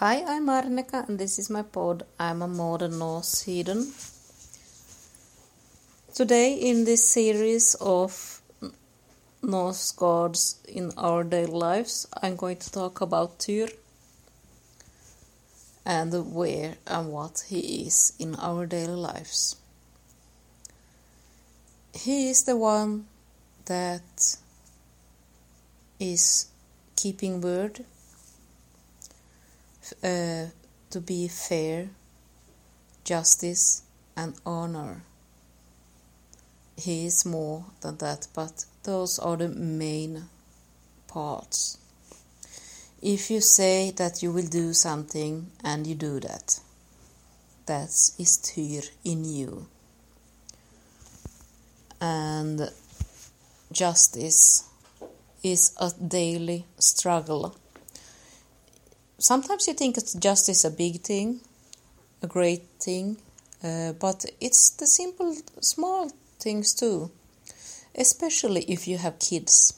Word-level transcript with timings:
Hi, 0.00 0.24
I'm 0.26 0.48
Arnika 0.48 1.08
and 1.08 1.18
this 1.18 1.38
is 1.38 1.48
my 1.48 1.62
pod. 1.62 2.04
I'm 2.18 2.42
a 2.42 2.48
modern 2.48 2.98
Norse 2.98 3.40
heathen. 3.42 3.92
Today, 6.20 6.52
in 6.52 6.84
this 6.84 7.08
series 7.08 7.74
of 7.80 8.42
Norse 9.42 9.92
gods 9.92 10.60
in 10.68 10.92
our 10.98 11.24
daily 11.24 11.50
lives, 11.50 12.06
I'm 12.22 12.36
going 12.36 12.58
to 12.58 12.70
talk 12.70 13.00
about 13.00 13.38
Tyr 13.38 13.68
and 15.86 16.12
where 16.34 16.74
and 16.86 17.10
what 17.10 17.44
he 17.48 17.86
is 17.86 18.12
in 18.18 18.34
our 18.34 18.66
daily 18.66 18.96
lives. 18.96 19.56
He 21.94 22.28
is 22.28 22.44
the 22.44 22.58
one 22.58 23.06
that 23.64 24.36
is 25.98 26.50
keeping 26.96 27.40
word 27.40 27.86
uh, 30.04 30.48
to 30.90 31.00
be 31.00 31.28
fair, 31.28 31.88
justice, 33.04 33.84
and 34.14 34.34
honor. 34.44 35.04
He 36.80 37.06
is 37.06 37.24
more 37.24 37.64
than 37.80 37.96
that, 37.98 38.28
but 38.34 38.64
those 38.82 39.18
are 39.18 39.36
the 39.36 39.48
main 39.48 40.24
parts. 41.08 41.78
If 43.02 43.30
you 43.30 43.40
say 43.40 43.90
that 43.92 44.22
you 44.22 44.32
will 44.32 44.46
do 44.46 44.72
something 44.72 45.50
and 45.64 45.86
you 45.86 45.94
do 45.94 46.20
that, 46.20 46.60
that 47.66 47.90
is 48.18 48.38
Tyr 48.42 48.82
in 49.04 49.24
you. 49.24 49.66
And 52.00 52.70
justice 53.72 54.64
is 55.42 55.74
a 55.78 55.90
daily 55.90 56.66
struggle 56.78 57.54
sometimes 59.20 59.68
you 59.68 59.74
think 59.74 59.96
justice 60.18 60.64
a 60.64 60.70
big 60.70 61.02
thing, 61.02 61.40
a 62.22 62.26
great 62.26 62.64
thing, 62.80 63.16
uh, 63.62 63.92
but 63.92 64.24
it's 64.40 64.70
the 64.70 64.86
simple, 64.86 65.36
small 65.60 66.10
things 66.40 66.74
too. 66.74 67.10
Especially 67.94 68.62
if 68.62 68.86
you 68.88 68.98
have 68.98 69.18
kids, 69.18 69.74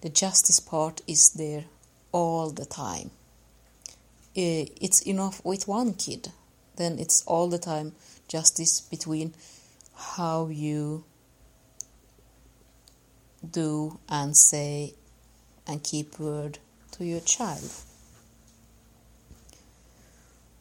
the 0.00 0.08
justice 0.08 0.60
part 0.60 1.00
is 1.06 1.30
there 1.30 1.64
all 2.12 2.50
the 2.50 2.64
time. 2.64 3.10
It's 4.34 5.02
enough 5.02 5.44
with 5.44 5.68
one 5.68 5.94
kid, 5.94 6.28
then 6.76 6.98
it's 6.98 7.22
all 7.26 7.48
the 7.48 7.58
time 7.58 7.92
justice 8.28 8.80
between 8.80 9.34
how 9.94 10.48
you 10.48 11.04
do 13.48 13.98
and 14.08 14.36
say 14.36 14.94
and 15.66 15.82
keep 15.82 16.18
word 16.18 16.58
to 16.92 17.04
your 17.04 17.20
child 17.20 17.70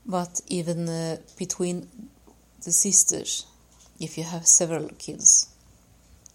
but 0.10 0.42
even 0.48 0.90
uh, 0.90 1.18
between 1.38 1.88
the 2.66 2.72
sisters, 2.72 3.46
if 4.00 4.18
you 4.18 4.24
have 4.24 4.48
several 4.48 4.90
kids, 4.98 5.50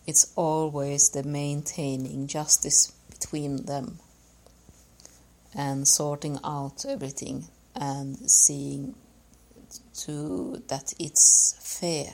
it's 0.07 0.33
always 0.37 1.11
the 1.11 1.23
maintaining 1.23 2.27
justice 2.27 2.93
between 3.09 3.65
them 3.65 3.99
and 5.55 5.89
sorting 5.89 6.39
out 6.45 6.85
everything 6.87 7.47
and 7.75 8.31
seeing 8.31 8.95
to 9.95 10.63
that 10.69 10.93
it's 10.99 11.57
fair, 11.61 12.13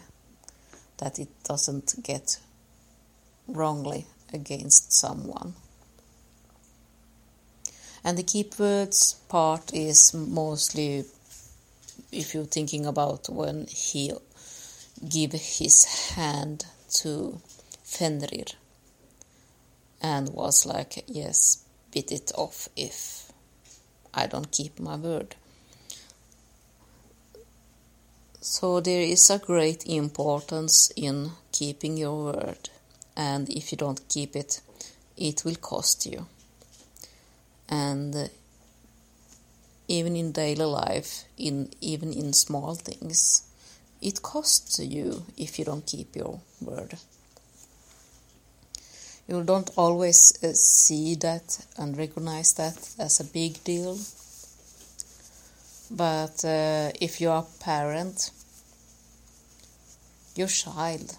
that 0.98 1.18
it 1.18 1.28
doesn't 1.44 1.94
get 2.02 2.38
wrongly 3.48 4.06
against 4.32 4.92
someone. 4.92 5.54
And 8.04 8.16
the 8.16 8.22
keep 8.22 8.58
words 8.58 9.14
part 9.28 9.74
is 9.74 10.14
mostly 10.14 11.04
if 12.12 12.34
you're 12.34 12.44
thinking 12.44 12.86
about 12.86 13.28
when 13.28 13.66
he 13.66 14.12
gave 15.08 15.32
his 15.32 15.84
hand 16.14 16.66
to 16.90 17.40
Fenrir 17.82 18.46
and 20.00 20.28
was 20.30 20.66
like, 20.66 21.04
yes, 21.06 21.64
bit 21.92 22.12
it 22.12 22.32
off 22.34 22.68
if 22.76 23.30
I 24.14 24.26
don't 24.26 24.50
keep 24.50 24.78
my 24.80 24.96
word. 24.96 25.36
So 28.40 28.80
there 28.80 29.02
is 29.02 29.28
a 29.28 29.38
great 29.38 29.86
importance 29.86 30.90
in 30.96 31.32
keeping 31.52 31.98
your 31.98 32.24
word, 32.32 32.70
and 33.14 33.50
if 33.50 33.70
you 33.70 33.76
don't 33.76 34.08
keep 34.08 34.34
it, 34.34 34.62
it 35.16 35.44
will 35.44 35.56
cost 35.56 36.06
you. 36.06 36.26
And 37.68 38.30
even 39.88 40.16
in 40.16 40.32
daily 40.32 40.64
life, 40.64 41.24
in 41.36 41.68
even 41.80 42.12
in 42.12 42.32
small 42.32 42.74
things. 42.74 43.42
It 44.00 44.22
costs 44.22 44.78
you 44.78 45.24
if 45.36 45.58
you 45.58 45.64
don't 45.64 45.86
keep 45.86 46.16
your 46.16 46.40
word. 46.60 46.94
You 49.28 49.44
don't 49.44 49.70
always 49.76 50.42
uh, 50.42 50.52
see 50.54 51.14
that 51.16 51.64
and 51.76 51.96
recognize 51.96 52.54
that 52.54 52.76
as 52.98 53.20
a 53.20 53.24
big 53.24 53.62
deal. 53.62 53.98
But 55.90 56.44
uh, 56.44 56.92
if 57.00 57.20
you 57.20 57.30
are 57.30 57.44
a 57.44 57.62
parent, 57.64 58.30
your 60.34 60.48
child 60.48 61.16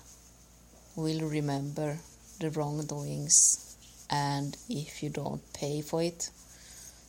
will 0.96 1.28
remember 1.28 2.00
the 2.40 2.50
wrongdoings, 2.50 3.78
and 4.10 4.58
if 4.68 5.04
you 5.04 5.10
don't 5.10 5.42
pay 5.54 5.82
for 5.82 6.02
it 6.02 6.30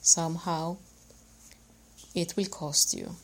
somehow, 0.02 0.76
it 2.14 2.34
will 2.36 2.46
cost 2.46 2.94
you. 2.94 3.16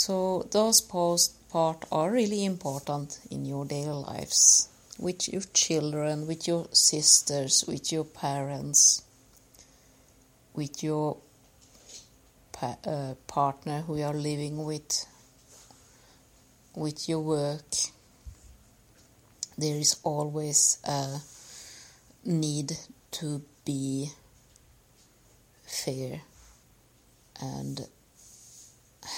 So 0.00 0.48
those 0.50 0.80
post 0.80 1.46
part 1.50 1.84
are 1.92 2.10
really 2.10 2.46
important 2.46 3.20
in 3.30 3.44
your 3.44 3.66
daily 3.66 4.02
lives 4.08 4.70
with 4.98 5.28
your 5.30 5.42
children, 5.52 6.26
with 6.26 6.48
your 6.48 6.68
sisters, 6.72 7.66
with 7.68 7.92
your 7.92 8.04
parents, 8.04 9.02
with 10.54 10.82
your 10.82 11.18
pa 12.50 12.78
uh, 12.86 13.14
partner 13.26 13.82
who 13.82 13.98
you 13.98 14.04
are 14.04 14.14
living 14.14 14.64
with, 14.64 15.04
with 16.74 17.06
your 17.06 17.20
work. 17.20 17.70
There 19.58 19.76
is 19.76 20.00
always 20.02 20.78
a 20.82 21.20
need 22.24 22.72
to 23.20 23.42
be 23.66 24.12
fair 25.66 26.22
and 27.38 27.86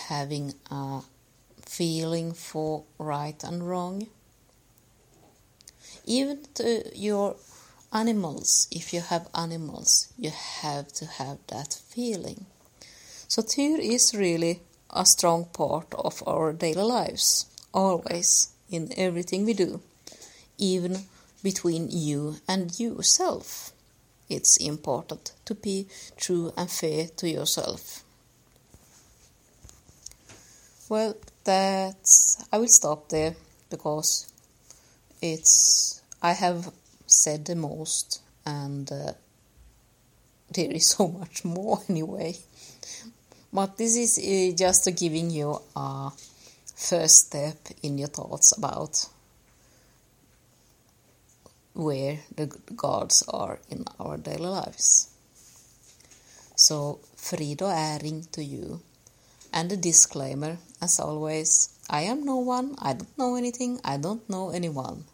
having 0.09 0.55
a 0.71 1.01
feeling 1.65 2.33
for 2.33 2.85
right 2.99 3.43
and 3.45 3.69
wrong. 3.69 4.07
Even 6.05 6.43
to 6.55 6.83
your 6.95 7.37
animals, 7.93 8.69
if 8.71 8.93
you 8.93 9.01
have 9.01 9.29
animals, 9.35 10.13
you 10.19 10.31
have 10.31 10.89
to 10.93 11.07
have 11.07 11.39
that 11.49 11.75
feeling. 11.89 12.47
So, 13.29 13.43
Tyr 13.43 13.79
is 13.81 14.15
really 14.15 14.61
a 14.91 15.07
strong 15.07 15.47
part 15.47 15.95
of 15.95 16.23
our 16.27 16.53
daily 16.53 16.83
lives, 16.83 17.47
always 17.73 18.49
in 18.69 18.93
everything 18.97 19.45
we 19.45 19.55
do, 19.55 19.81
even 20.59 21.05
between 21.43 21.89
you 21.91 22.37
and 22.47 22.79
yourself 22.79 23.73
it's 24.33 24.57
important 24.57 25.33
to 25.45 25.55
be 25.55 25.87
true 26.17 26.53
and 26.57 26.71
fair 26.71 27.09
to 27.17 27.29
yourself. 27.29 28.03
Well, 30.93 31.17
that's 31.45 32.45
I 32.53 32.59
will 32.59 32.69
stop 32.69 33.09
there 33.09 33.35
because 33.71 34.31
it's 35.23 36.03
I 36.21 36.33
have 36.33 36.71
said 37.07 37.47
the 37.47 37.57
most 37.57 38.21
and 38.45 38.93
uh, 38.93 39.13
there 40.53 40.71
is 40.71 40.89
so 40.97 41.09
much 41.09 41.47
more 41.47 41.81
anyway. 41.89 42.37
But 43.51 43.79
this 43.79 43.97
is 43.97 44.19
uh, 44.19 44.55
just 44.55 44.95
giving 44.95 45.31
you 45.31 45.63
a 45.75 46.11
first 46.77 47.29
step 47.29 47.57
in 47.83 47.97
your 47.97 48.09
thoughts 48.09 48.55
about 48.59 49.09
where 51.73 52.19
the 52.37 52.55
gods 52.77 53.25
are 53.29 53.61
in 53.71 53.87
our 53.99 54.19
daily 54.19 54.51
lives. 54.61 55.09
So, 56.55 56.99
frid 57.17 57.63
och 57.63 57.73
äring 57.73 58.25
to 58.25 58.43
you 58.43 58.81
And 59.53 59.71
a 59.71 59.77
disclaimer, 59.77 60.59
as 60.81 60.99
always 60.99 61.69
I 61.91 62.03
am 62.03 62.25
no 62.25 62.37
one, 62.39 62.75
I 62.79 62.95
don't 62.95 63.19
know 63.19 63.37
anything, 63.37 63.81
I 63.85 63.99
don't 63.99 64.29
know 64.29 64.51
anyone. 64.51 65.05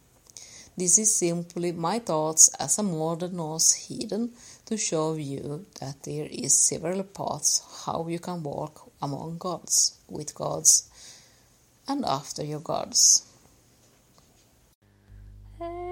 This 0.77 0.97
is 0.97 1.13
simply 1.13 1.73
my 1.73 1.99
thoughts 1.99 2.49
as 2.57 2.79
a 2.79 2.83
modern 2.83 3.35
Norse 3.35 3.73
heathen 3.73 4.31
to 4.65 4.77
show 4.77 5.15
you 5.15 5.65
that 5.81 6.03
there 6.03 6.27
is 6.31 6.57
several 6.57 7.03
paths 7.03 7.61
how 7.85 8.07
you 8.07 8.19
can 8.19 8.41
walk 8.43 8.89
among 9.01 9.39
gods, 9.39 9.97
with 10.07 10.33
gods, 10.33 10.89
and 11.85 12.05
after 12.05 12.45
your 12.45 12.61
gods. 12.61 13.25
Hey. 15.59 15.88